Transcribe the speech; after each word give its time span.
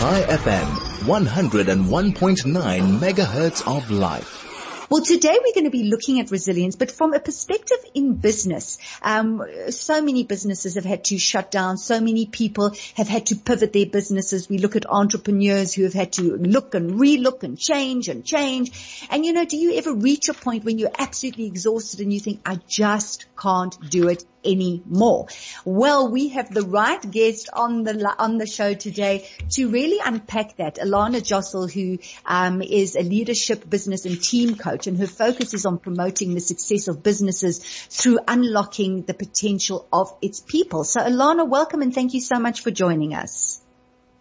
Chai 0.00 0.22
FM, 0.22 0.64
101.9 1.04 2.98
megahertz 3.00 3.60
of 3.76 3.90
life. 3.90 4.88
Well, 4.88 5.02
today 5.02 5.38
we're 5.44 5.52
going 5.52 5.66
to 5.66 5.70
be 5.70 5.90
looking 5.90 6.20
at 6.20 6.30
resilience, 6.30 6.74
but 6.74 6.90
from 6.90 7.12
a 7.12 7.20
perspective 7.20 7.76
in 7.92 8.14
business. 8.14 8.78
Um, 9.02 9.42
so 9.68 10.00
many 10.00 10.24
businesses 10.24 10.76
have 10.76 10.86
had 10.86 11.04
to 11.04 11.18
shut 11.18 11.50
down. 11.50 11.76
So 11.76 12.00
many 12.00 12.24
people 12.24 12.74
have 12.94 13.08
had 13.08 13.26
to 13.26 13.36
pivot 13.36 13.74
their 13.74 13.84
businesses. 13.84 14.48
We 14.48 14.56
look 14.56 14.74
at 14.74 14.88
entrepreneurs 14.88 15.74
who 15.74 15.82
have 15.82 15.92
had 15.92 16.14
to 16.14 16.22
look 16.38 16.74
and 16.74 16.92
relook 16.92 17.42
and 17.42 17.58
change 17.58 18.08
and 18.08 18.24
change. 18.24 19.06
And 19.10 19.26
you 19.26 19.34
know, 19.34 19.44
do 19.44 19.58
you 19.58 19.74
ever 19.74 19.92
reach 19.92 20.30
a 20.30 20.34
point 20.34 20.64
when 20.64 20.78
you're 20.78 20.96
absolutely 20.98 21.44
exhausted 21.44 22.00
and 22.00 22.10
you 22.10 22.20
think, 22.20 22.40
I 22.46 22.58
just 22.66 23.26
can't 23.36 23.76
do 23.90 24.08
it 24.08 24.24
anymore. 24.44 25.26
Well, 25.64 26.10
we 26.10 26.28
have 26.28 26.52
the 26.52 26.62
right 26.62 27.10
guest 27.10 27.48
on 27.52 27.84
the 27.84 28.14
on 28.18 28.38
the 28.38 28.46
show 28.46 28.74
today 28.74 29.28
to 29.50 29.68
really 29.68 29.98
unpack 30.04 30.56
that. 30.56 30.76
Alana 30.76 31.20
Jossell, 31.20 31.70
who 31.70 31.98
um, 32.24 32.62
is 32.62 32.96
a 32.96 33.02
leadership, 33.02 33.68
business, 33.68 34.06
and 34.06 34.22
team 34.22 34.56
coach, 34.56 34.86
and 34.86 34.98
her 34.98 35.06
focus 35.06 35.54
is 35.54 35.66
on 35.66 35.78
promoting 35.78 36.34
the 36.34 36.40
success 36.40 36.88
of 36.88 37.02
businesses 37.02 37.58
through 37.88 38.18
unlocking 38.26 39.02
the 39.02 39.14
potential 39.14 39.86
of 39.92 40.14
its 40.22 40.40
people. 40.40 40.84
So, 40.84 41.00
Alana, 41.00 41.48
welcome 41.48 41.82
and 41.82 41.94
thank 41.94 42.14
you 42.14 42.20
so 42.20 42.38
much 42.38 42.60
for 42.60 42.70
joining 42.70 43.14
us. 43.14 43.60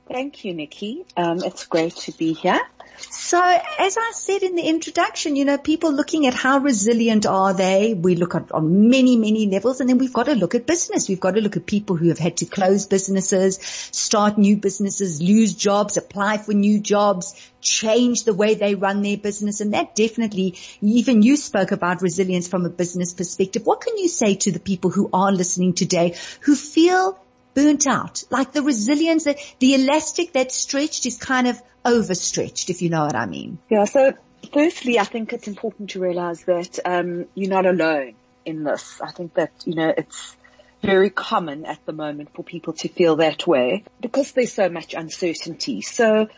Thank 0.07 0.43
you, 0.43 0.53
Nikki. 0.55 1.05
Um, 1.15 1.43
it's 1.43 1.67
great 1.67 1.95
to 1.97 2.11
be 2.11 2.33
here. 2.33 2.59
So 3.09 3.37
as 3.39 3.97
I 3.97 4.11
said 4.13 4.43
in 4.43 4.55
the 4.55 4.63
introduction, 4.63 5.35
you 5.35 5.45
know, 5.45 5.57
people 5.57 5.91
looking 5.91 6.25
at 6.25 6.33
how 6.33 6.57
resilient 6.59 7.25
are 7.25 7.53
they? 7.53 7.93
We 7.93 8.15
look 8.15 8.35
at 8.35 8.51
on 8.51 8.89
many, 8.89 9.17
many 9.17 9.47
levels 9.47 9.79
and 9.79 9.89
then 9.89 9.97
we've 9.97 10.13
got 10.13 10.25
to 10.25 10.35
look 10.35 10.55
at 10.55 10.65
business. 10.65 11.07
We've 11.07 11.19
got 11.19 11.35
to 11.35 11.41
look 11.41 11.55
at 11.55 11.65
people 11.65 11.95
who 11.95 12.09
have 12.09 12.19
had 12.19 12.37
to 12.37 12.45
close 12.45 12.85
businesses, 12.85 13.57
start 13.61 14.37
new 14.37 14.57
businesses, 14.57 15.21
lose 15.21 15.53
jobs, 15.53 15.97
apply 15.97 16.39
for 16.39 16.53
new 16.53 16.79
jobs, 16.79 17.33
change 17.61 18.23
the 18.23 18.33
way 18.33 18.55
they 18.55 18.75
run 18.75 19.01
their 19.01 19.17
business. 19.17 19.61
And 19.61 19.73
that 19.73 19.95
definitely, 19.95 20.57
even 20.81 21.21
you 21.21 21.37
spoke 21.37 21.71
about 21.71 22.01
resilience 22.01 22.47
from 22.47 22.65
a 22.65 22.69
business 22.69 23.13
perspective. 23.13 23.65
What 23.65 23.81
can 23.81 23.97
you 23.97 24.07
say 24.07 24.35
to 24.35 24.51
the 24.51 24.59
people 24.59 24.89
who 24.89 25.09
are 25.13 25.31
listening 25.31 25.73
today 25.73 26.15
who 26.41 26.55
feel 26.55 27.19
burnt 27.53 27.87
out, 27.87 28.23
like 28.29 28.51
the 28.51 28.61
resilience 28.61 29.23
the 29.23 29.73
elastic 29.73 30.33
that's 30.33 30.55
stretched 30.55 31.05
is 31.05 31.17
kind 31.17 31.47
of 31.47 31.61
overstretched, 31.85 32.69
if 32.69 32.81
you 32.81 32.89
know 32.89 33.05
what 33.05 33.15
I 33.15 33.25
mean. 33.25 33.57
Yeah. 33.69 33.85
So 33.85 34.13
firstly, 34.53 34.99
I 34.99 35.03
think 35.03 35.33
it's 35.33 35.47
important 35.47 35.91
to 35.91 35.99
realize 35.99 36.43
that, 36.45 36.79
um, 36.85 37.25
you're 37.35 37.49
not 37.49 37.65
alone 37.65 38.15
in 38.45 38.63
this. 38.63 39.01
I 39.01 39.11
think 39.11 39.33
that, 39.35 39.51
you 39.65 39.75
know, 39.75 39.93
it's 39.95 40.35
very 40.81 41.09
common 41.09 41.65
at 41.65 41.85
the 41.85 41.93
moment 41.93 42.33
for 42.33 42.43
people 42.43 42.73
to 42.73 42.87
feel 42.87 43.17
that 43.17 43.45
way 43.45 43.83
because 43.99 44.31
there's 44.31 44.53
so 44.53 44.69
much 44.69 44.93
uncertainty. 44.93 45.81
So 45.81 46.29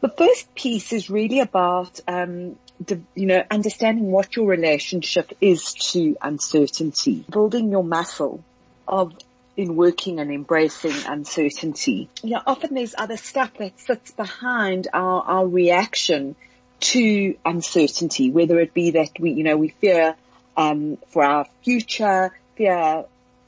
the 0.00 0.08
first 0.08 0.54
piece 0.54 0.92
is 0.92 1.08
really 1.08 1.40
about, 1.40 1.98
um, 2.06 2.56
the, 2.84 3.00
you 3.14 3.26
know, 3.26 3.42
understanding 3.50 4.10
what 4.10 4.36
your 4.36 4.46
relationship 4.46 5.32
is 5.40 5.72
to 5.92 6.16
uncertainty, 6.20 7.24
building 7.30 7.70
your 7.70 7.84
muscle 7.84 8.44
of 8.86 9.14
in 9.56 9.76
working 9.76 10.20
and 10.20 10.30
embracing 10.30 10.94
uncertainty. 11.06 12.08
You 12.22 12.34
know, 12.34 12.42
often 12.46 12.74
there's 12.74 12.94
other 12.96 13.16
stuff 13.16 13.52
that 13.58 13.78
sits 13.80 14.10
behind 14.10 14.88
our, 14.92 15.22
our 15.22 15.46
reaction 15.46 16.36
to 16.78 17.36
uncertainty, 17.44 18.30
whether 18.30 18.60
it 18.60 18.74
be 18.74 18.90
that 18.92 19.10
we, 19.18 19.32
you 19.32 19.44
know, 19.44 19.56
we 19.56 19.68
fear, 19.68 20.14
um, 20.56 20.98
for 21.08 21.24
our 21.24 21.46
future, 21.62 22.36
fear, 22.56 23.04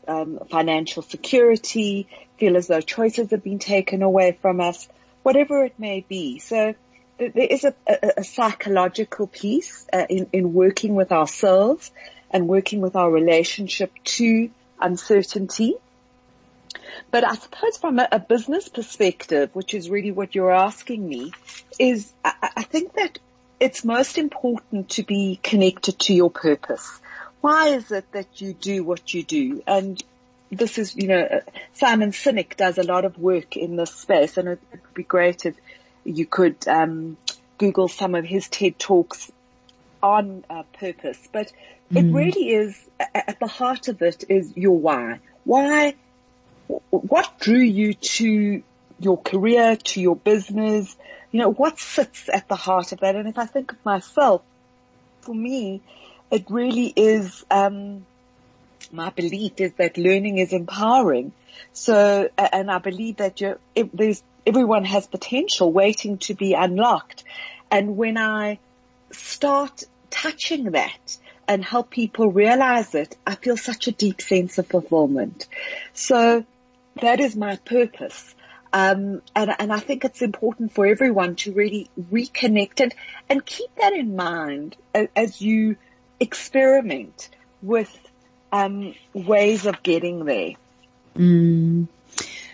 um, 0.07 0.39
financial 0.51 1.03
security, 1.03 2.09
feel 2.39 2.57
as 2.57 2.69
though 2.69 2.81
choices 2.81 3.31
have 3.31 3.43
been 3.43 3.59
taken 3.59 4.03
away 4.03 4.39
from 4.41 4.61
us, 4.61 4.89
whatever 5.23 5.65
it 5.65 5.79
may 5.79 6.05
be. 6.09 6.39
So 6.39 6.75
there 7.19 7.33
is 7.37 7.65
a, 7.65 7.75
a, 7.87 8.13
a 8.19 8.25
psychological 8.25 9.27
piece 9.27 9.87
uh, 9.93 10.07
in, 10.09 10.29
in 10.33 10.55
working 10.55 10.95
with 10.95 11.13
ourselves 11.13 11.91
and 12.31 12.49
working 12.49 12.81
with 12.81 12.97
our 12.97 13.11
relationship 13.11 13.93
to 14.05 14.51
uncertainty. 14.81 15.75
But 17.11 17.25
I 17.25 17.35
suppose 17.35 17.77
from 17.77 17.99
a, 17.99 18.09
a, 18.13 18.19
business 18.19 18.69
perspective, 18.69 19.51
which 19.53 19.75
is 19.75 19.89
really 19.91 20.11
what 20.11 20.35
you're 20.35 20.53
asking 20.53 21.09
me, 21.09 21.33
is 21.79 22.13
I, 22.25 22.51
I 22.57 22.63
think 22.63 22.95
that 22.95 23.19
it's 23.61 23.85
most 23.85 24.19
important 24.19 24.91
to 24.91 25.03
be 25.03 25.41
connected 25.43 25.99
to 26.01 26.15
your 26.15 26.31
purpose. 26.31 27.01
Why 27.41 27.69
is 27.69 27.91
it 27.91 28.11
that 28.13 28.41
you 28.41 28.53
do 28.53 28.85
what 28.85 29.15
you 29.15 29.23
do? 29.23 29.63
And 29.67 30.03
this 30.51 30.79
is, 30.79 30.97
you 30.97 31.09
know, 31.09 31.41
Simon 31.75 32.13
Sinek 32.13 32.57
does 32.57 32.79
a 32.79 32.83
lot 32.83 33.05
of 33.05 33.19
work 33.19 33.57
in 33.57 33.77
this 33.77 33.95
space 33.95 34.37
and 34.37 34.49
it 34.49 34.61
would 34.71 34.95
be 34.95 35.03
great 35.03 35.47
if 35.47 35.55
you 36.05 36.27
could, 36.27 36.67
um, 36.67 37.17
Google 37.59 37.89
some 37.89 38.15
of 38.15 38.25
his 38.25 38.49
TED 38.49 38.79
talks 38.79 39.31
on 40.03 40.45
uh, 40.49 40.63
purpose, 40.79 41.19
but 41.33 41.53
mm. 41.93 41.99
it 41.99 42.15
really 42.15 42.51
is 42.51 42.89
at 43.15 43.39
the 43.41 43.47
heart 43.47 43.89
of 43.89 44.01
it 44.01 44.25
is 44.29 44.57
your 44.57 44.79
why. 44.79 45.19
Why 45.45 45.95
what 46.91 47.39
drew 47.41 47.59
you 47.59 47.95
to 47.95 48.63
your 49.01 49.19
career, 49.19 49.77
to 49.77 50.01
your 50.01 50.17
business? 50.17 50.97
You 51.31 51.41
know, 51.41 51.53
what 51.53 51.79
sits 51.79 52.29
at 52.33 52.49
the 52.49 52.57
heart 52.57 52.93
of 52.93 53.01
that? 53.01 53.17
And 53.17 53.29
if 53.29 53.39
I 53.39 53.47
think 53.47 53.73
of 53.73 53.85
myself, 53.85 54.43
for 55.23 55.35
me, 55.35 55.81
it 56.31 56.45
really 56.51 56.93
is, 56.95 57.45
um, 57.51 58.07
my 58.93 59.11
belief 59.11 59.53
is 59.59 59.73
that 59.75 59.97
learning 59.97 60.39
is 60.39 60.53
empowering. 60.53 61.33
So, 61.73 62.29
and 62.39 62.71
I 62.71 62.79
believe 62.79 63.17
that 63.17 63.41
you 63.41 63.59
there's, 63.93 64.23
everyone 64.47 64.85
has 64.85 65.07
potential 65.07 65.73
waiting 65.73 66.19
to 66.19 66.35
be 66.35 66.55
unlocked. 66.55 67.25
And 67.71 67.97
when 67.97 68.17
I 68.17 68.59
start 69.13 69.83
touching 70.11 70.73
that 70.73 71.19
and 71.47 71.65
help 71.65 71.91
people 71.91 72.31
realize 72.31 72.95
it, 72.95 73.17
I 73.27 73.35
feel 73.35 73.57
such 73.57 73.89
a 73.89 73.93
deep 73.93 74.21
sense 74.21 74.59
of 74.59 74.67
fulfillment. 74.67 75.47
So 75.93 76.45
that 77.01 77.21
is 77.21 77.37
my 77.37 77.57
purpose. 77.57 78.35
Um, 78.73 79.23
and, 79.35 79.55
and 79.59 79.73
I 79.73 79.79
think 79.79 80.05
it's 80.05 80.21
important 80.21 80.73
for 80.73 80.87
everyone 80.87 81.37
to 81.37 81.53
really 81.53 81.89
reconnect 82.13 82.81
and, 82.81 82.95
and 83.29 83.45
keep 83.45 83.75
that 83.77 83.95
in 83.95 84.15
mind 84.15 84.77
as, 84.95 85.09
as 85.17 85.41
you 85.41 85.77
experiment 86.21 87.31
with 87.63 87.97
um, 88.53 88.95
ways 89.15 89.67
of 89.67 89.83
getting 89.83 90.25
there. 90.25 90.53
Mm. 91.17 91.89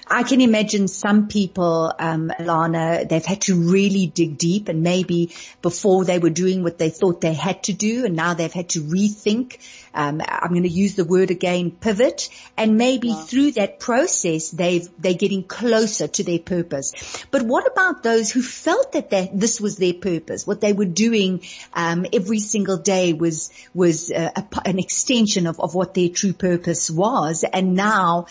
I 0.07 0.23
can 0.23 0.41
imagine 0.41 0.89
some 0.89 1.29
people, 1.29 1.93
um, 1.99 2.31
Alana, 2.39 3.09
they've 3.09 3.25
had 3.25 3.43
to 3.43 3.55
really 3.55 4.07
dig 4.07 4.37
deep 4.37 4.69
and 4.69 4.83
maybe 4.83 5.33
before 5.63 6.05
they 6.05 6.19
were 6.19 6.31
doing 6.31 6.63
what 6.63 6.79
they 6.79 6.91
thought 6.91 7.21
they 7.21 7.33
had 7.33 7.63
to 7.65 7.73
do 7.73 8.05
and 8.05 8.15
now 8.15 8.35
they've 8.35 8.53
had 8.53 8.71
to 8.71 8.83
rethink. 8.83 9.59
Um, 9.95 10.21
I'm 10.27 10.51
going 10.51 10.65
to 10.65 10.69
use 10.69 10.95
the 10.95 11.05
word 11.05 11.31
again, 11.31 11.71
pivot. 11.71 12.29
And 12.57 12.77
maybe 12.77 13.09
yeah. 13.09 13.25
through 13.25 13.53
that 13.53 13.81
process, 13.81 14.51
they've, 14.51 14.89
they're 14.99 15.15
getting 15.15 15.45
closer 15.45 16.09
to 16.09 16.25
their 16.25 16.39
purpose. 16.39 16.93
But 17.31 17.43
what 17.43 17.71
about 17.71 18.03
those 18.03 18.31
who 18.31 18.43
felt 18.43 18.93
that 18.93 19.11
they, 19.11 19.31
this 19.33 19.61
was 19.61 19.77
their 19.77 19.95
purpose? 19.95 20.47
What 20.47 20.61
they 20.61 20.73
were 20.73 20.85
doing, 20.85 21.43
um, 21.73 22.07
every 22.13 22.41
single 22.41 22.77
day 22.77 23.13
was, 23.13 23.51
was 23.73 24.11
uh, 24.11 24.31
a, 24.37 24.45
an 24.67 24.79
extension 24.79 25.47
of, 25.47 25.61
of 25.61 25.75
what 25.75 25.95
their 25.95 26.09
true 26.09 26.33
purpose 26.33 26.91
was. 26.91 27.45
And 27.45 27.75
now 27.75 28.27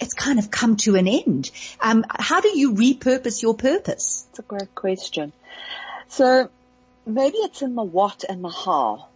it's 0.00 0.14
kind 0.14 0.38
of 0.38 0.50
come 0.50 0.76
to 0.76 0.96
an 0.96 1.08
end. 1.08 1.50
Um, 1.80 2.04
how 2.08 2.40
do 2.40 2.56
you 2.56 2.74
repurpose 2.74 3.42
your 3.42 3.54
purpose? 3.54 4.26
It's 4.30 4.38
a 4.38 4.42
great 4.42 4.74
question. 4.74 5.32
So 6.08 6.50
maybe 7.06 7.38
it's 7.38 7.62
in 7.62 7.74
the 7.74 7.82
what 7.82 8.24
and 8.28 8.44
the 8.44 8.48
how 8.48 9.08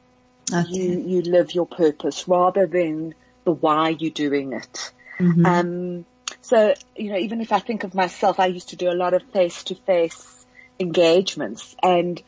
okay. 0.53 0.69
you, 0.71 1.01
you 1.01 1.23
live 1.23 1.55
your 1.55 1.67
purpose 1.67 2.27
rather 2.27 2.67
than 2.67 3.15
the 3.45 3.53
why 3.53 3.91
you're 3.91 4.11
doing 4.11 4.53
it. 4.53 4.93
Mm-hmm. 5.19 5.47
Um, 5.47 6.05
so, 6.41 6.75
you 6.97 7.11
know, 7.11 7.19
even 7.19 7.41
if 7.41 7.53
I 7.53 7.61
think 7.61 7.85
of 7.85 7.95
myself, 7.95 8.41
I 8.41 8.47
used 8.47 8.71
to 8.71 8.77
do 8.77 8.91
a 8.91 8.95
lot 8.95 9.15
of 9.15 9.23
face 9.25 9.65
to 9.65 9.75
face 9.75 10.45
engagements 10.81 11.77
and 11.83 12.21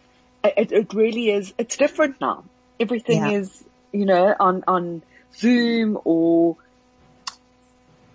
it, 0.44 0.73
it, 0.73 0.94
really 0.94 1.31
is, 1.31 1.52
it's 1.58 1.76
different 1.76 2.20
now. 2.20 2.44
Everything 2.78 3.25
yeah. 3.25 3.38
is, 3.38 3.64
you 3.93 4.05
know, 4.05 4.34
on, 4.38 4.62
on 4.69 5.02
Zoom 5.37 5.99
or 6.05 6.56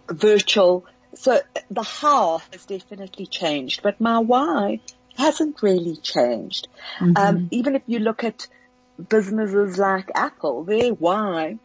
virtual. 0.10 0.86
So 1.16 1.40
the 1.70 1.84
how 1.84 2.42
has 2.52 2.66
definitely 2.66 3.26
changed, 3.26 3.82
but 3.82 4.00
my 4.00 4.20
why 4.20 4.80
hasn't 5.18 5.62
really 5.62 5.98
changed. 5.98 6.68
Mm-hmm. 7.00 7.18
Um, 7.18 7.48
even 7.52 7.76
if 7.76 7.84
you 7.88 8.00
look 8.00 8.24
at 8.24 8.48
businesses 9.10 9.78
like 9.78 10.10
Apple, 10.16 10.64
their 10.64 10.92
why 10.94 11.58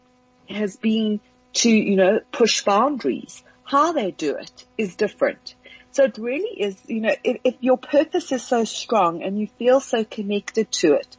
has 0.48 0.76
been 0.76 1.20
to, 1.54 1.70
you 1.70 1.96
know, 1.96 2.20
push 2.32 2.62
boundaries. 2.64 3.42
How 3.64 3.92
they 3.92 4.10
do 4.10 4.36
it 4.36 4.66
is 4.76 4.96
different. 4.96 5.54
So 5.94 6.02
it 6.02 6.18
really 6.18 6.60
is, 6.60 6.76
you 6.88 7.02
know, 7.02 7.14
if, 7.22 7.40
if 7.44 7.54
your 7.60 7.78
purpose 7.78 8.32
is 8.32 8.42
so 8.42 8.64
strong 8.64 9.22
and 9.22 9.38
you 9.38 9.46
feel 9.46 9.78
so 9.78 10.02
connected 10.02 10.72
to 10.72 10.94
it, 10.94 11.16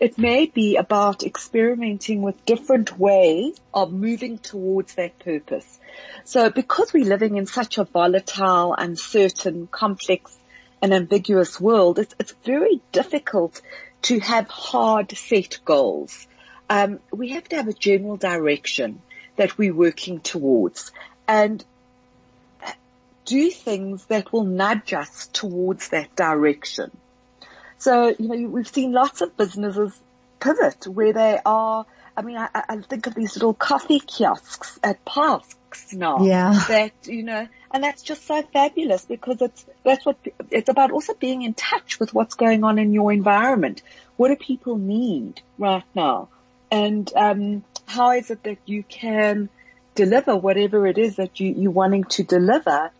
it 0.00 0.18
may 0.18 0.46
be 0.46 0.74
about 0.74 1.22
experimenting 1.22 2.22
with 2.22 2.44
different 2.44 2.98
ways 2.98 3.56
of 3.72 3.92
moving 3.92 4.38
towards 4.38 4.96
that 4.96 5.16
purpose. 5.20 5.78
So 6.24 6.50
because 6.50 6.92
we're 6.92 7.04
living 7.04 7.36
in 7.36 7.46
such 7.46 7.78
a 7.78 7.84
volatile, 7.84 8.74
uncertain, 8.76 9.68
complex 9.68 10.36
and 10.82 10.92
ambiguous 10.92 11.60
world, 11.60 12.00
it's, 12.00 12.16
it's 12.18 12.34
very 12.44 12.80
difficult 12.90 13.62
to 14.02 14.18
have 14.18 14.48
hard 14.48 15.16
set 15.16 15.60
goals. 15.64 16.26
Um, 16.68 16.98
we 17.12 17.28
have 17.28 17.48
to 17.50 17.56
have 17.56 17.68
a 17.68 17.72
general 17.72 18.16
direction 18.16 19.02
that 19.36 19.56
we're 19.56 19.72
working 19.72 20.18
towards 20.18 20.90
and 21.28 21.64
do 23.26 23.50
things 23.50 24.06
that 24.06 24.32
will 24.32 24.44
nudge 24.44 24.94
us 24.94 25.26
towards 25.32 25.90
that 25.90 26.16
direction. 26.16 26.90
So, 27.78 28.14
you 28.18 28.28
know, 28.28 28.48
we've 28.48 28.68
seen 28.68 28.92
lots 28.92 29.20
of 29.20 29.36
businesses 29.36 29.92
pivot 30.40 30.86
where 30.86 31.12
they 31.12 31.38
are, 31.44 31.84
I 32.16 32.22
mean, 32.22 32.38
I, 32.38 32.48
I 32.54 32.78
think 32.78 33.06
of 33.06 33.14
these 33.14 33.36
little 33.36 33.52
coffee 33.52 34.00
kiosks 34.00 34.78
at 34.82 35.04
parks 35.04 35.92
now. 35.92 36.24
Yeah. 36.24 36.58
That, 36.68 36.92
you 37.04 37.22
know, 37.22 37.46
and 37.70 37.84
that's 37.84 38.02
just 38.02 38.26
so 38.26 38.42
fabulous 38.42 39.04
because 39.04 39.42
it's, 39.42 39.66
that's 39.84 40.06
what, 40.06 40.16
it's 40.50 40.70
about 40.70 40.92
also 40.92 41.12
being 41.12 41.42
in 41.42 41.52
touch 41.52 42.00
with 42.00 42.14
what's 42.14 42.34
going 42.34 42.64
on 42.64 42.78
in 42.78 42.94
your 42.94 43.12
environment. 43.12 43.82
What 44.16 44.28
do 44.28 44.36
people 44.36 44.78
need 44.78 45.42
right 45.58 45.84
now? 45.94 46.28
And, 46.70 47.12
um, 47.14 47.64
how 47.86 48.12
is 48.12 48.30
it 48.30 48.42
that 48.44 48.58
you 48.66 48.82
can 48.82 49.48
deliver 49.94 50.36
whatever 50.36 50.86
it 50.86 50.98
is 50.98 51.16
that 51.16 51.40
you, 51.40 51.54
you're 51.56 51.70
wanting 51.70 52.04
to 52.04 52.24
deliver 52.24 52.90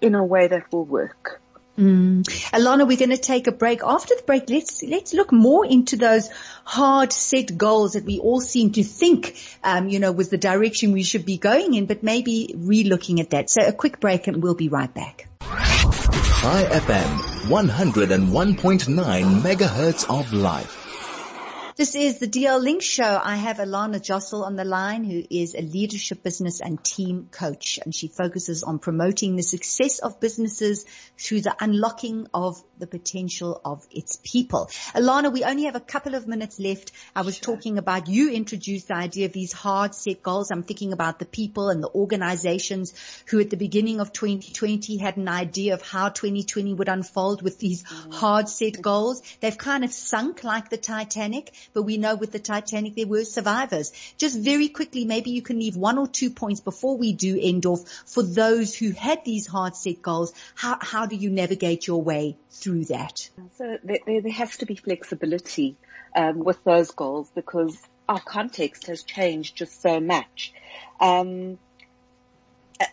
in 0.00 0.14
a 0.14 0.24
way 0.24 0.48
that 0.48 0.72
will 0.72 0.84
work? 0.84 1.40
Mm. 1.78 2.22
Alana, 2.52 2.86
we're 2.86 2.96
going 2.96 3.10
to 3.10 3.16
take 3.16 3.48
a 3.48 3.52
break. 3.52 3.82
After 3.82 4.14
the 4.14 4.22
break, 4.22 4.48
let's 4.48 4.82
let's 4.84 5.12
look 5.12 5.32
more 5.32 5.66
into 5.66 5.96
those 5.96 6.28
hard 6.64 7.12
set 7.12 7.56
goals 7.58 7.94
that 7.94 8.04
we 8.04 8.20
all 8.20 8.40
seem 8.40 8.70
to 8.72 8.84
think, 8.84 9.36
um, 9.64 9.88
you 9.88 9.98
know, 9.98 10.12
was 10.12 10.28
the 10.28 10.38
direction 10.38 10.92
we 10.92 11.02
should 11.02 11.26
be 11.26 11.36
going 11.36 11.74
in, 11.74 11.86
but 11.86 12.04
maybe 12.04 12.54
re-looking 12.56 13.20
at 13.20 13.30
that. 13.30 13.50
So 13.50 13.66
a 13.66 13.72
quick 13.72 13.98
break, 13.98 14.28
and 14.28 14.40
we'll 14.40 14.54
be 14.54 14.68
right 14.68 14.92
back. 14.92 15.28
Chai 15.40 16.64
FM, 16.70 17.18
101.9 17.48 19.40
megahertz 19.40 20.08
of 20.08 20.32
life. 20.32 20.83
This 21.76 21.96
is 21.96 22.20
the 22.20 22.28
DL 22.28 22.62
Link 22.62 22.82
Show. 22.82 23.20
I 23.20 23.34
have 23.34 23.56
Alana 23.56 23.96
Jossell 23.96 24.44
on 24.44 24.54
the 24.54 24.64
line, 24.64 25.02
who 25.02 25.24
is 25.28 25.56
a 25.56 25.60
leadership 25.60 26.22
business 26.22 26.60
and 26.60 26.82
team 26.84 27.26
coach, 27.32 27.80
and 27.84 27.92
she 27.92 28.06
focuses 28.06 28.62
on 28.62 28.78
promoting 28.78 29.34
the 29.34 29.42
success 29.42 29.98
of 29.98 30.20
businesses 30.20 30.86
through 31.18 31.40
the 31.40 31.56
unlocking 31.58 32.28
of 32.32 32.62
the 32.78 32.86
potential 32.86 33.60
of 33.64 33.84
its 33.90 34.20
people. 34.22 34.66
Alana, 34.94 35.32
we 35.32 35.42
only 35.42 35.64
have 35.64 35.74
a 35.74 35.80
couple 35.80 36.14
of 36.14 36.28
minutes 36.28 36.60
left. 36.60 36.92
I 37.16 37.22
was 37.22 37.38
sure. 37.38 37.56
talking 37.56 37.76
about 37.78 38.06
you 38.06 38.30
introduced 38.30 38.86
the 38.86 38.94
idea 38.94 39.26
of 39.26 39.32
these 39.32 39.52
hard 39.52 39.96
set 39.96 40.22
goals. 40.22 40.52
I'm 40.52 40.62
thinking 40.62 40.92
about 40.92 41.18
the 41.18 41.26
people 41.26 41.70
and 41.70 41.82
the 41.82 41.90
organizations 41.92 42.94
who 43.26 43.40
at 43.40 43.50
the 43.50 43.56
beginning 43.56 43.98
of 43.98 44.12
2020 44.12 44.98
had 44.98 45.16
an 45.16 45.28
idea 45.28 45.74
of 45.74 45.82
how 45.82 46.08
2020 46.08 46.74
would 46.74 46.88
unfold 46.88 47.42
with 47.42 47.58
these 47.58 47.82
mm-hmm. 47.82 48.12
hard 48.12 48.48
set 48.48 48.80
goals. 48.80 49.22
They've 49.40 49.58
kind 49.58 49.82
of 49.82 49.92
sunk 49.92 50.44
like 50.44 50.70
the 50.70 50.76
Titanic 50.76 51.52
but 51.72 51.82
we 51.82 51.96
know 51.96 52.14
with 52.14 52.32
the 52.32 52.38
Titanic 52.38 52.94
there 52.94 53.06
were 53.06 53.24
survivors. 53.24 53.92
Just 54.18 54.38
very 54.38 54.68
quickly, 54.68 55.04
maybe 55.04 55.30
you 55.30 55.42
can 55.42 55.58
leave 55.58 55.76
one 55.76 55.98
or 55.98 56.06
two 56.06 56.30
points 56.30 56.60
before 56.60 56.96
we 56.96 57.12
do 57.12 57.38
end 57.40 57.66
off 57.66 57.88
for 58.06 58.22
those 58.22 58.76
who 58.76 58.90
had 58.90 59.24
these 59.24 59.46
hard 59.46 59.76
set 59.76 60.02
goals. 60.02 60.32
How, 60.54 60.78
how 60.80 61.06
do 61.06 61.16
you 61.16 61.30
navigate 61.30 61.86
your 61.86 62.02
way 62.02 62.36
through 62.50 62.86
that? 62.86 63.28
So 63.56 63.78
there, 63.82 63.98
there 64.06 64.32
has 64.32 64.56
to 64.58 64.66
be 64.66 64.74
flexibility 64.74 65.76
um, 66.14 66.40
with 66.40 66.62
those 66.64 66.90
goals 66.90 67.30
because 67.34 67.80
our 68.08 68.20
context 68.20 68.86
has 68.86 69.02
changed 69.02 69.56
just 69.56 69.80
so 69.80 70.00
much. 70.00 70.52
Um, 71.00 71.58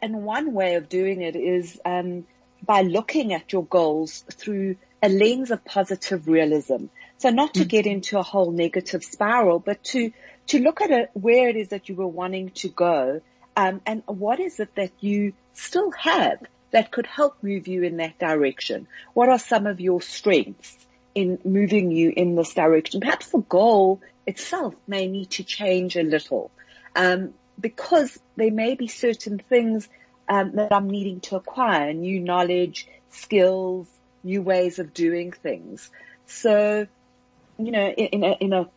and 0.02 0.24
one 0.24 0.54
way 0.54 0.76
of 0.76 0.90
doing 0.90 1.22
it 1.22 1.36
is 1.36 1.80
um, 1.86 2.26
by 2.66 2.82
looking 2.82 3.34
at 3.34 3.52
your 3.52 3.66
goals 3.66 4.24
through 4.32 4.78
a 5.02 5.10
lens 5.10 5.52
of 5.52 5.66
positive 5.66 6.28
realism. 6.28 6.86
So 7.22 7.30
not 7.30 7.54
to 7.54 7.66
mm. 7.66 7.68
get 7.68 7.86
into 7.86 8.18
a 8.18 8.24
whole 8.24 8.52
negative 8.52 9.04
spiral, 9.04 9.60
but 9.60 9.84
to, 9.86 10.12
to 10.48 10.60
look 10.60 10.82
at 10.82 10.90
it, 10.90 11.12
where 11.14 11.50
it 11.50 11.56
is 11.56 11.68
that 11.68 11.88
you 11.88 11.94
were 11.94 12.08
wanting 12.08 12.50
to 12.62 12.68
go, 12.68 13.22
um, 13.56 13.80
and 13.86 14.02
what 14.08 14.40
is 14.40 14.60
it 14.60 14.74
that 14.74 14.92
you 15.02 15.34
still 15.54 15.92
have 15.92 16.40
that 16.72 16.90
could 16.90 17.06
help 17.06 17.44
move 17.44 17.68
you 17.68 17.84
in 17.84 17.98
that 17.98 18.18
direction? 18.18 18.88
What 19.14 19.30
are 19.30 19.38
some 19.38 19.68
of 19.68 19.80
your 19.80 20.02
strengths 20.02 20.76
in 21.14 21.38
moving 21.46 21.92
you 21.92 22.12
in 22.16 22.36
this 22.36 22.56
direction? 22.56 23.02
Perhaps 23.02 23.28
the 23.30 23.38
goal 23.38 24.02
itself 24.26 24.74
may 24.88 25.06
need 25.06 25.30
to 25.32 25.44
change 25.44 25.96
a 25.96 26.04
little, 26.04 26.50
um, 26.96 27.36
because 27.60 28.18
there 28.36 28.52
may 28.52 28.74
be 28.74 28.88
certain 28.88 29.38
things 29.38 29.88
um, 30.28 30.54
that 30.56 30.74
I'm 30.74 30.90
needing 30.90 31.20
to 31.22 31.36
acquire, 31.36 31.94
new 31.94 32.20
knowledge, 32.20 32.88
skills, 33.12 33.88
new 34.24 34.42
ways 34.42 34.80
of 34.80 34.92
doing 34.92 35.34
things. 35.34 35.92
So, 36.26 36.88
you 37.66 37.72
know, 37.72 37.88
in, 37.88 38.24
a, 38.24 38.32
in 38.40 38.54
a, 38.54 38.70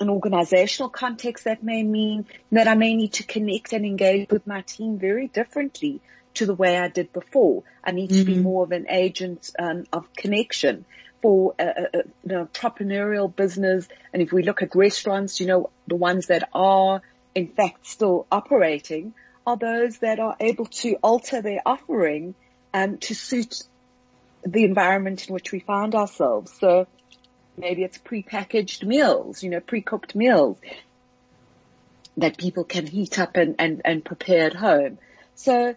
an 0.00 0.08
organizational 0.10 0.88
context, 0.88 1.44
that 1.44 1.62
may 1.62 1.82
mean 1.82 2.26
that 2.52 2.68
I 2.68 2.74
may 2.74 2.94
need 2.94 3.14
to 3.14 3.22
connect 3.24 3.72
and 3.72 3.84
engage 3.84 4.30
with 4.30 4.46
my 4.46 4.62
team 4.62 4.98
very 4.98 5.28
differently 5.28 6.00
to 6.34 6.46
the 6.46 6.54
way 6.54 6.78
I 6.78 6.88
did 6.88 7.12
before. 7.12 7.62
I 7.82 7.92
need 7.92 8.10
mm-hmm. 8.10 8.18
to 8.18 8.24
be 8.24 8.34
mm-hmm. 8.34 8.42
more 8.42 8.64
of 8.64 8.72
an 8.72 8.86
agent 8.88 9.50
um, 9.58 9.84
of 9.92 10.12
connection 10.14 10.84
for 11.22 11.54
a, 11.58 11.64
a, 11.64 11.98
an 12.28 12.46
entrepreneurial 12.46 13.34
business. 13.34 13.88
And 14.12 14.20
if 14.20 14.32
we 14.32 14.42
look 14.42 14.62
at 14.62 14.74
restaurants, 14.74 15.40
you 15.40 15.46
know, 15.46 15.70
the 15.86 15.96
ones 15.96 16.26
that 16.26 16.48
are 16.52 17.00
in 17.34 17.48
fact 17.48 17.86
still 17.86 18.26
operating 18.30 19.14
are 19.46 19.56
those 19.56 19.98
that 19.98 20.18
are 20.20 20.36
able 20.40 20.66
to 20.66 20.96
alter 21.02 21.42
their 21.42 21.60
offering 21.64 22.34
um, 22.72 22.98
to 22.98 23.14
suit 23.14 23.62
the 24.44 24.64
environment 24.64 25.28
in 25.28 25.34
which 25.34 25.52
we 25.52 25.60
find 25.60 25.94
ourselves. 25.94 26.52
So 26.58 26.86
maybe 27.56 27.82
it's 27.82 27.98
pre-packaged 27.98 28.86
meals, 28.86 29.42
you 29.42 29.50
know, 29.50 29.60
pre-cooked 29.60 30.14
meals 30.14 30.58
that 32.16 32.38
people 32.38 32.64
can 32.64 32.86
heat 32.86 33.18
up 33.18 33.36
and, 33.36 33.56
and, 33.58 33.82
and 33.84 34.04
prepare 34.04 34.46
at 34.46 34.54
home. 34.54 34.98
So 35.34 35.74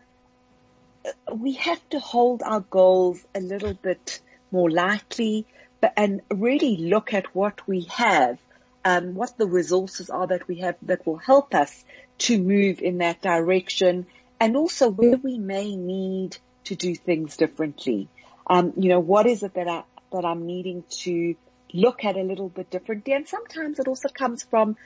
uh, 1.06 1.35
we 1.35 1.53
have 1.53 1.81
to 1.89 2.00
hold 2.00 2.44
our 2.44 2.62
goals 2.62 3.25
a 3.33 3.39
little 3.39 3.74
bit 3.74 4.19
more 4.51 4.69
lightly 4.69 5.45
but, 5.81 5.94
and 5.97 6.21
really 6.31 6.77
look 6.77 7.13
at 7.13 7.35
what 7.35 7.68
we 7.68 7.81
have, 7.91 8.39
um, 8.85 9.15
what 9.15 9.38
the 9.38 9.47
resources 9.47 10.09
are 10.09 10.27
that 10.27 10.47
we 10.47 10.57
have 10.59 10.75
that 10.83 11.06
will 11.06 11.18
help 11.18 11.53
us 11.53 11.85
to 12.19 12.38
move 12.38 12.81
in 12.81 13.00
that 13.00 13.21
direction 13.21 14.07
and 14.39 14.56
also 14.56 14.89
where 14.89 15.18
we 15.18 15.38
may 15.38 15.75
need 15.75 16.38
to 16.65 16.75
do 16.75 16.95
things 16.95 17.38
differently. 17.38 18.07
Um, 18.47 18.74
you 18.77 18.89
know, 18.89 19.00
what 19.00 19.27
is 19.27 19.44
it 19.44 19.53
that 19.56 19.68
I, 19.68 19.84
that 20.12 20.25
I'm 20.25 20.46
needing 20.46 20.84
to 20.89 21.36
look 21.74 22.03
at 22.05 22.15
a 22.15 22.24
little 22.24 22.50
bit 22.50 22.69
differently? 22.69 23.13
And 23.13 23.27
sometimes 23.27 23.79
it 23.79 23.88
also 23.88 24.09
comes 24.09 24.43
from, 24.43 24.77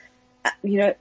uh, 0.44 0.50
you 0.62 0.78
know, 0.78 0.94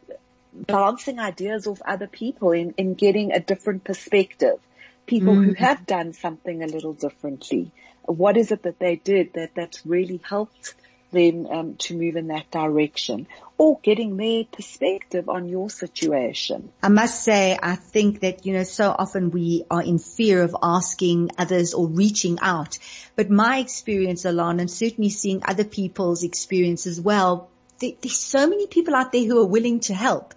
bouncing 0.53 1.19
ideas 1.19 1.67
off 1.67 1.81
other 1.85 2.07
people 2.07 2.51
in, 2.51 2.73
in 2.77 2.93
getting 2.93 3.31
a 3.31 3.39
different 3.39 3.83
perspective. 3.83 4.59
People 5.05 5.33
mm-hmm. 5.33 5.50
who 5.50 5.53
have 5.55 5.85
done 5.85 6.13
something 6.13 6.63
a 6.63 6.67
little 6.67 6.93
differently. 6.93 7.71
What 8.03 8.38
is 8.38 8.51
it 8.51 8.63
that 8.63 8.79
they 8.79 8.95
did 8.95 9.33
that 9.33 9.55
that's 9.55 9.85
really 9.85 10.21
helped 10.23 10.73
them 11.12 11.46
um, 11.48 11.75
to 11.75 11.98
move 11.98 12.15
in 12.15 12.27
that 12.27 12.50
direction 12.51 13.27
or 13.58 13.80
getting 13.84 14.18
their 14.18 14.44
perspective 14.46 15.30
on 15.30 15.48
your 15.48 15.70
situation. 15.70 16.72
I 16.82 16.89
must 16.89 17.24
say, 17.24 17.58
I 17.62 17.75
think 17.75 18.22
that, 18.22 18.46
you 18.46 18.53
know, 18.53 18.63
so 18.63 18.89
often 18.98 19.30
we 19.30 19.65
are 19.70 19.84
in 19.84 20.00
fear 20.00 20.41
of 20.41 20.56
asking 20.63 21.30
others 21.38 21.74
or 21.75 21.88
reaching 21.88 22.39
out. 22.41 22.80
But 23.15 23.30
my 23.30 23.60
experience, 23.60 24.24
Alana, 24.24 24.62
and 24.62 24.72
certainly 24.72 25.12
seeing 25.12 25.41
other 25.46 25.63
people's 25.63 26.24
experience 26.24 26.88
as 26.88 27.00
well, 27.00 27.51
there, 27.81 27.91
there's 28.01 28.17
so 28.17 28.47
many 28.47 28.67
people 28.67 28.95
out 28.95 29.11
there 29.11 29.25
who 29.25 29.39
are 29.39 29.47
willing 29.47 29.81
to 29.81 29.93
help 29.93 30.33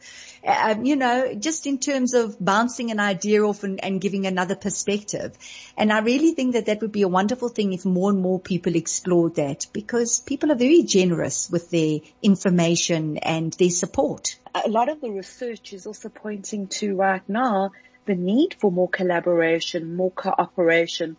um, 0.46 0.84
you 0.84 0.96
know, 0.96 1.34
just 1.34 1.66
in 1.66 1.78
terms 1.78 2.12
of 2.12 2.36
bouncing 2.38 2.90
an 2.90 3.00
idea 3.00 3.42
off 3.42 3.64
and, 3.64 3.82
and 3.82 4.00
giving 4.00 4.26
another 4.26 4.54
perspective. 4.54 5.36
And 5.76 5.92
I 5.92 6.00
really 6.00 6.32
think 6.32 6.52
that 6.52 6.66
that 6.66 6.82
would 6.82 6.92
be 6.92 7.02
a 7.02 7.08
wonderful 7.08 7.48
thing 7.48 7.72
if 7.72 7.84
more 7.84 8.10
and 8.10 8.20
more 8.20 8.38
people 8.38 8.76
explored 8.76 9.36
that 9.36 9.66
because 9.72 10.20
people 10.20 10.52
are 10.52 10.56
very 10.56 10.82
generous 10.82 11.50
with 11.50 11.70
their 11.70 12.00
information 12.22 13.18
and 13.18 13.52
their 13.54 13.70
support. 13.70 14.38
A 14.54 14.68
lot 14.68 14.88
of 14.88 15.00
the 15.00 15.10
research 15.10 15.72
is 15.72 15.86
also 15.86 16.08
pointing 16.08 16.68
to 16.68 16.94
right 16.96 17.26
now 17.28 17.72
the 18.06 18.14
need 18.14 18.54
for 18.60 18.70
more 18.70 18.88
collaboration, 18.88 19.96
more 19.96 20.10
cooperation, 20.10 21.16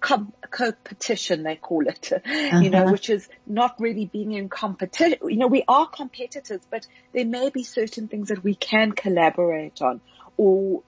co-petition, 0.00 1.42
they 1.42 1.56
call 1.56 1.86
it, 1.86 2.12
uh-huh. 2.12 2.58
you 2.62 2.70
know, 2.70 2.82
uh-huh. 2.82 2.92
which 2.92 3.10
is 3.10 3.28
not 3.46 3.76
really 3.80 4.06
being 4.06 4.32
in 4.32 4.48
competition. 4.48 5.18
You 5.22 5.36
know, 5.36 5.46
we 5.46 5.64
are 5.66 5.86
competitors, 5.86 6.60
but 6.70 6.86
there 7.12 7.24
may 7.24 7.50
be 7.50 7.62
certain 7.62 8.08
things 8.08 8.28
that 8.28 8.44
we 8.44 8.54
can 8.54 8.92
collaborate 8.92 9.80
on 9.82 10.00
or 10.36 10.82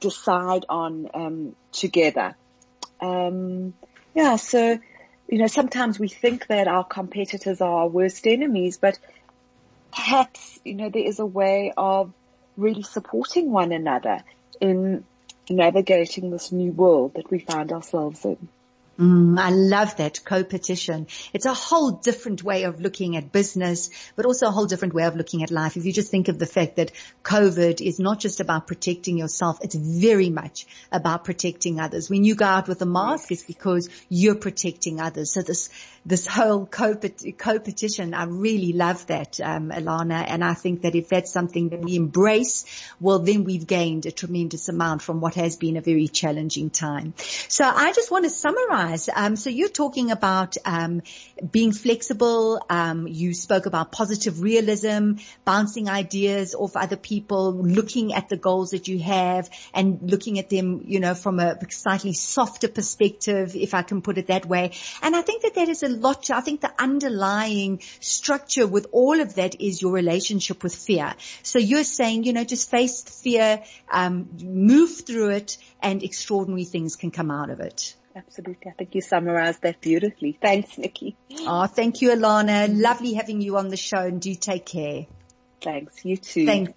decide 0.00 0.64
on 0.68 1.08
um, 1.14 1.56
together. 1.72 2.36
Um, 3.00 3.74
yeah, 4.14 4.36
so 4.36 4.78
you 5.28 5.38
know, 5.38 5.46
sometimes 5.46 5.98
we 5.98 6.08
think 6.08 6.46
that 6.46 6.68
our 6.68 6.84
competitors 6.84 7.60
are 7.60 7.82
our 7.82 7.88
worst 7.88 8.26
enemies, 8.26 8.78
but 8.78 8.98
perhaps 9.92 10.58
you 10.64 10.74
know 10.74 10.90
there 10.90 11.04
is 11.04 11.18
a 11.18 11.26
way 11.26 11.72
of 11.76 12.12
really 12.56 12.82
supporting 12.82 13.50
one 13.50 13.72
another 13.72 14.22
in 14.60 15.04
navigating 15.50 16.30
this 16.30 16.52
new 16.52 16.72
world 16.72 17.14
that 17.16 17.30
we 17.30 17.40
find 17.40 17.72
ourselves 17.72 18.24
in. 18.24 18.48
Mm, 18.98 19.38
I 19.38 19.50
love 19.50 19.96
that 19.98 20.24
co-petition. 20.24 21.06
It's 21.32 21.46
a 21.46 21.54
whole 21.54 21.92
different 21.92 22.42
way 22.42 22.64
of 22.64 22.80
looking 22.80 23.16
at 23.16 23.30
business, 23.30 23.90
but 24.16 24.26
also 24.26 24.48
a 24.48 24.50
whole 24.50 24.66
different 24.66 24.92
way 24.92 25.04
of 25.04 25.14
looking 25.14 25.44
at 25.44 25.52
life. 25.52 25.76
If 25.76 25.84
you 25.84 25.92
just 25.92 26.10
think 26.10 26.26
of 26.26 26.40
the 26.40 26.46
fact 26.46 26.76
that 26.76 26.90
COVID 27.22 27.80
is 27.80 28.00
not 28.00 28.18
just 28.18 28.40
about 28.40 28.66
protecting 28.66 29.16
yourself, 29.16 29.58
it's 29.62 29.76
very 29.76 30.30
much 30.30 30.66
about 30.90 31.22
protecting 31.24 31.78
others. 31.78 32.10
When 32.10 32.24
you 32.24 32.34
go 32.34 32.46
out 32.46 32.66
with 32.66 32.82
a 32.82 32.86
mask, 32.86 33.30
it's 33.30 33.44
because 33.44 33.88
you're 34.08 34.34
protecting 34.34 35.00
others. 35.00 35.32
So 35.32 35.42
this, 35.42 35.70
this 36.04 36.26
whole 36.26 36.66
co-petition, 36.66 38.14
I 38.14 38.24
really 38.24 38.72
love 38.72 39.06
that, 39.06 39.38
um, 39.40 39.70
Alana. 39.70 40.24
And 40.26 40.42
I 40.42 40.54
think 40.54 40.82
that 40.82 40.96
if 40.96 41.08
that's 41.08 41.30
something 41.30 41.68
that 41.68 41.82
we 41.82 41.94
embrace, 41.94 42.64
well, 42.98 43.20
then 43.20 43.44
we've 43.44 43.66
gained 43.66 44.06
a 44.06 44.10
tremendous 44.10 44.68
amount 44.68 45.02
from 45.02 45.20
what 45.20 45.36
has 45.36 45.56
been 45.56 45.76
a 45.76 45.82
very 45.82 46.08
challenging 46.08 46.70
time. 46.70 47.14
So 47.46 47.64
I 47.64 47.92
just 47.92 48.10
want 48.10 48.24
to 48.24 48.30
summarize 48.30 48.87
um, 49.14 49.36
so 49.36 49.50
you're 49.50 49.68
talking 49.68 50.10
about 50.10 50.56
um, 50.64 51.02
being 51.50 51.72
flexible. 51.72 52.60
Um, 52.70 53.06
you 53.06 53.34
spoke 53.34 53.66
about 53.66 53.92
positive 53.92 54.40
realism, 54.40 55.14
bouncing 55.44 55.88
ideas 55.88 56.54
off 56.54 56.76
other 56.76 56.96
people, 56.96 57.52
looking 57.52 58.14
at 58.14 58.28
the 58.28 58.36
goals 58.36 58.70
that 58.70 58.88
you 58.88 58.98
have, 59.00 59.50
and 59.74 59.98
looking 60.02 60.38
at 60.38 60.48
them, 60.48 60.82
you 60.86 61.00
know, 61.00 61.14
from 61.14 61.40
a 61.40 61.56
slightly 61.70 62.12
softer 62.12 62.68
perspective, 62.68 63.54
if 63.54 63.74
I 63.74 63.82
can 63.82 64.02
put 64.02 64.18
it 64.18 64.28
that 64.28 64.46
way. 64.46 64.72
And 65.02 65.16
I 65.16 65.22
think 65.22 65.42
that 65.42 65.54
that 65.54 65.68
is 65.68 65.82
a 65.82 65.88
lot. 65.88 66.24
To, 66.24 66.36
I 66.36 66.40
think 66.40 66.60
the 66.60 66.72
underlying 66.78 67.80
structure 68.00 68.66
with 68.66 68.86
all 68.92 69.20
of 69.20 69.34
that 69.34 69.60
is 69.60 69.82
your 69.82 69.92
relationship 69.92 70.62
with 70.62 70.74
fear. 70.74 71.14
So 71.42 71.58
you're 71.58 71.84
saying, 71.84 72.24
you 72.24 72.32
know, 72.32 72.44
just 72.44 72.70
face 72.70 73.02
fear, 73.02 73.62
um, 73.90 74.28
move 74.40 75.06
through 75.06 75.30
it, 75.30 75.58
and 75.82 76.02
extraordinary 76.02 76.64
things 76.64 76.96
can 76.96 77.10
come 77.10 77.30
out 77.30 77.50
of 77.50 77.60
it. 77.60 77.94
Absolutely. 78.16 78.70
I 78.70 78.74
think 78.74 78.94
you 78.94 79.00
summarized 79.00 79.62
that 79.62 79.80
beautifully. 79.80 80.38
Thanks, 80.40 80.76
Nikki. 80.78 81.16
Oh, 81.50 81.66
thank 81.66 82.02
you, 82.02 82.10
Alana. 82.10 82.68
Lovely 82.68 83.14
having 83.14 83.40
you 83.40 83.56
on 83.56 83.68
the 83.68 83.76
show 83.76 83.98
and 83.98 84.20
do 84.20 84.34
take 84.34 84.66
care. 84.66 85.06
Thanks. 85.62 86.04
You 86.04 86.16
too. 86.16 86.46
Thanks. 86.46 86.72